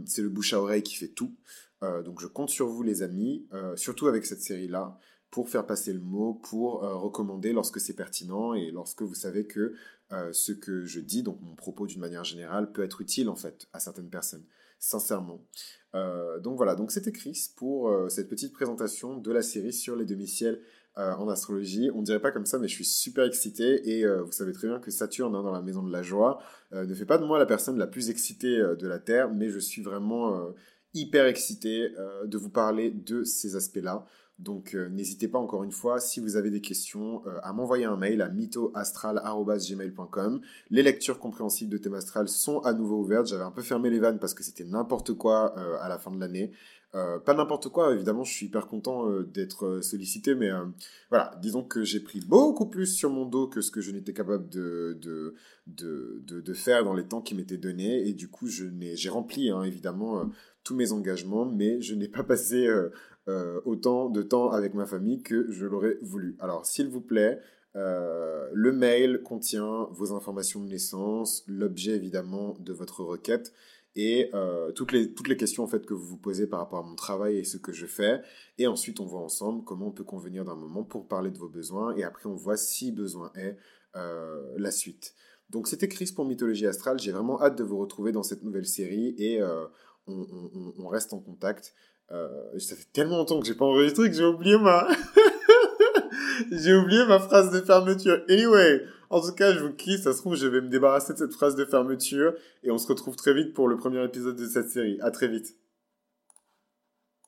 c'est 0.04 0.20
le 0.20 0.28
bouche 0.28 0.52
à 0.52 0.60
oreille 0.60 0.82
qui 0.82 0.94
fait 0.94 1.08
tout. 1.08 1.34
donc 1.80 2.20
je 2.20 2.26
compte 2.26 2.50
sur 2.50 2.66
vous 2.66 2.82
les 2.82 3.00
amis, 3.02 3.46
surtout 3.76 4.06
avec 4.06 4.26
cette 4.26 4.42
série-là 4.42 4.98
pour 5.34 5.48
faire 5.48 5.66
passer 5.66 5.92
le 5.92 5.98
mot, 5.98 6.34
pour 6.48 6.84
euh, 6.84 6.94
recommander 6.94 7.52
lorsque 7.52 7.80
c'est 7.80 7.96
pertinent 7.96 8.54
et 8.54 8.70
lorsque 8.70 9.02
vous 9.02 9.16
savez 9.16 9.46
que 9.46 9.74
euh, 10.12 10.32
ce 10.32 10.52
que 10.52 10.84
je 10.84 11.00
dis, 11.00 11.24
donc 11.24 11.40
mon 11.42 11.56
propos 11.56 11.88
d'une 11.88 11.98
manière 11.98 12.22
générale, 12.22 12.70
peut 12.70 12.84
être 12.84 13.00
utile 13.00 13.28
en 13.28 13.34
fait 13.34 13.66
à 13.72 13.80
certaines 13.80 14.08
personnes, 14.08 14.44
sincèrement. 14.78 15.44
Euh, 15.96 16.38
donc 16.38 16.56
voilà, 16.56 16.76
donc 16.76 16.92
c'était 16.92 17.10
Chris 17.10 17.50
pour 17.56 17.92
cette 18.08 18.28
petite 18.28 18.52
présentation 18.52 19.16
de 19.16 19.32
la 19.32 19.42
série 19.42 19.72
sur 19.72 19.96
les 19.96 20.04
demi-ciels 20.04 20.60
en 20.94 21.28
astrologie. 21.28 21.90
On 21.92 22.02
dirait 22.02 22.20
pas 22.20 22.30
comme 22.30 22.46
ça, 22.46 22.60
mais 22.60 22.68
je 22.68 22.74
suis 22.74 22.84
super 22.84 23.24
excité 23.24 23.90
et 23.90 24.06
vous 24.06 24.30
savez 24.30 24.52
très 24.52 24.68
bien 24.68 24.78
que 24.78 24.92
Saturne 24.92 25.34
hein, 25.34 25.42
dans 25.42 25.50
la 25.50 25.62
maison 25.62 25.82
de 25.82 25.90
la 25.90 26.04
joie 26.04 26.40
ne 26.70 26.94
fait 26.94 27.06
pas 27.06 27.18
de 27.18 27.24
moi 27.24 27.40
la 27.40 27.46
personne 27.46 27.76
la 27.76 27.88
plus 27.88 28.08
excitée 28.08 28.56
de 28.56 28.86
la 28.86 29.00
Terre, 29.00 29.34
mais 29.34 29.50
je 29.50 29.58
suis 29.58 29.82
vraiment 29.82 30.54
hyper 30.92 31.26
excité 31.26 31.88
de 32.24 32.38
vous 32.38 32.50
parler 32.50 32.92
de 32.92 33.24
ces 33.24 33.56
aspects-là. 33.56 34.06
Donc 34.40 34.74
euh, 34.74 34.88
n'hésitez 34.88 35.28
pas 35.28 35.38
encore 35.38 35.62
une 35.62 35.70
fois, 35.70 36.00
si 36.00 36.18
vous 36.18 36.34
avez 36.36 36.50
des 36.50 36.60
questions, 36.60 37.22
euh, 37.26 37.38
à 37.42 37.52
m'envoyer 37.52 37.84
un 37.84 37.96
mail 37.96 38.20
à 38.20 38.28
mythoastral.gmail.com. 38.28 40.40
Les 40.70 40.82
lectures 40.82 41.20
compréhensibles 41.20 41.70
de 41.70 41.78
thème 41.78 41.94
astral 41.94 42.28
sont 42.28 42.58
à 42.60 42.72
nouveau 42.72 43.00
ouvertes. 43.00 43.28
J'avais 43.28 43.44
un 43.44 43.52
peu 43.52 43.62
fermé 43.62 43.90
les 43.90 44.00
vannes 44.00 44.18
parce 44.18 44.34
que 44.34 44.42
c'était 44.42 44.64
n'importe 44.64 45.12
quoi 45.12 45.56
euh, 45.56 45.76
à 45.80 45.88
la 45.88 45.98
fin 45.98 46.10
de 46.10 46.18
l'année. 46.18 46.50
pas 46.92 47.34
n'importe 47.34 47.70
quoi, 47.70 47.92
évidemment, 47.92 48.22
je 48.22 48.32
suis 48.32 48.46
hyper 48.46 48.68
content 48.68 49.10
d'être 49.22 49.80
sollicité, 49.82 50.36
mais 50.36 50.50
voilà, 51.10 51.34
disons 51.42 51.64
que 51.64 51.82
j'ai 51.82 51.98
pris 51.98 52.20
beaucoup 52.20 52.66
plus 52.66 52.86
sur 52.86 53.10
mon 53.10 53.26
dos 53.26 53.48
que 53.48 53.62
ce 53.62 53.72
que 53.72 53.80
je 53.80 53.90
n'étais 53.90 54.12
capable 54.12 54.48
de, 54.48 54.96
de, 55.02 55.34
de, 55.66 56.40
de, 56.40 56.54
faire 56.54 56.84
dans 56.84 56.94
les 56.94 57.02
temps 57.02 57.20
qui 57.20 57.34
m'étaient 57.34 57.56
donnés, 57.56 58.06
et 58.06 58.12
du 58.12 58.28
coup, 58.28 58.46
j'ai 58.46 59.08
rempli, 59.08 59.50
hein, 59.50 59.64
évidemment, 59.64 60.30
tous 60.62 60.76
mes 60.76 60.92
engagements, 60.92 61.44
mais 61.44 61.80
je 61.80 61.96
n'ai 61.96 62.06
pas 62.06 62.22
passé 62.32 62.68
autant 63.64 64.10
de 64.10 64.22
temps 64.22 64.50
avec 64.50 64.74
ma 64.74 64.86
famille 64.86 65.22
que 65.22 65.50
je 65.50 65.66
l'aurais 65.66 65.98
voulu. 66.02 66.36
Alors, 66.40 66.66
s'il 66.66 66.88
vous 66.88 67.00
plaît, 67.00 67.40
euh, 67.76 68.48
le 68.52 68.72
mail 68.72 69.22
contient 69.22 69.88
vos 69.90 70.12
informations 70.12 70.60
de 70.60 70.68
naissance, 70.68 71.42
l'objet 71.48 71.92
évidemment 71.92 72.54
de 72.60 72.72
votre 72.72 73.02
requête 73.02 73.52
et 73.96 74.30
euh, 74.34 74.70
toutes, 74.72 74.92
les, 74.92 75.12
toutes 75.12 75.28
les 75.28 75.36
questions 75.36 75.64
en 75.64 75.66
fait 75.66 75.84
que 75.84 75.94
vous 75.94 76.06
vous 76.06 76.16
posez 76.16 76.46
par 76.46 76.60
rapport 76.60 76.78
à 76.78 76.82
mon 76.82 76.94
travail 76.94 77.38
et 77.38 77.44
ce 77.44 77.56
que 77.56 77.72
je 77.72 77.86
fais. 77.86 78.22
Et 78.58 78.66
ensuite, 78.66 79.00
on 79.00 79.06
voit 79.06 79.20
ensemble 79.20 79.64
comment 79.64 79.88
on 79.88 79.92
peut 79.92 80.04
convenir 80.04 80.44
d'un 80.44 80.54
moment 80.54 80.84
pour 80.84 81.08
parler 81.08 81.30
de 81.30 81.38
vos 81.38 81.48
besoins 81.48 81.94
et 81.96 82.04
après, 82.04 82.26
on 82.26 82.36
voit 82.36 82.56
si 82.56 82.92
besoin 82.92 83.32
est 83.34 83.56
la 84.56 84.72
suite. 84.72 85.14
Donc, 85.50 85.68
c'était 85.68 85.86
Chris 85.86 86.10
pour 86.14 86.24
Mythologie 86.24 86.66
Astrale. 86.66 86.98
J'ai 86.98 87.12
vraiment 87.12 87.40
hâte 87.40 87.56
de 87.56 87.62
vous 87.62 87.78
retrouver 87.78 88.10
dans 88.10 88.24
cette 88.24 88.42
nouvelle 88.42 88.66
série 88.66 89.14
et 89.18 89.40
on, 90.08 90.88
reste 90.88 91.12
en 91.12 91.20
contact. 91.20 91.74
Euh, 92.12 92.58
ça 92.58 92.76
fait 92.76 92.86
tellement 92.92 93.18
longtemps 93.18 93.40
que 93.40 93.46
j'ai 93.46 93.54
pas 93.54 93.64
enregistré 93.64 94.10
que 94.10 94.16
j'ai 94.16 94.24
oublié 94.24 94.58
ma... 94.58 94.86
j'ai 96.52 96.74
oublié 96.74 97.04
ma 97.06 97.18
phrase 97.18 97.50
de 97.50 97.60
fermeture. 97.60 98.22
Anyway, 98.28 98.82
en 99.10 99.20
tout 99.20 99.32
cas, 99.32 99.52
je 99.52 99.60
vous 99.60 99.72
quitte. 99.72 100.02
Ça 100.02 100.12
se 100.12 100.18
trouve, 100.18 100.36
je 100.36 100.46
vais 100.46 100.60
me 100.60 100.68
débarrasser 100.68 101.12
de 101.12 101.18
cette 101.18 101.32
phrase 101.32 101.56
de 101.56 101.64
fermeture. 101.64 102.34
Et 102.62 102.70
on 102.70 102.78
se 102.78 102.86
retrouve 102.86 103.16
très 103.16 103.34
vite 103.34 103.54
pour 103.54 103.68
le 103.68 103.76
premier 103.76 104.04
épisode 104.04 104.36
de 104.36 104.46
cette 104.46 104.70
série. 104.70 104.98
À 105.00 105.10
très 105.10 105.28
vite. 105.28 105.56